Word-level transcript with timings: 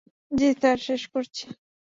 জ্বি 0.31 0.49
স্যার, 0.53 0.77
শেষ 0.87 1.01
করছি। 1.13 1.45